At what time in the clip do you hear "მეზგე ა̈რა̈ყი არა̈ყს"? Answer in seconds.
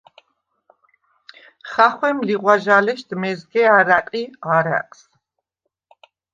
3.21-4.99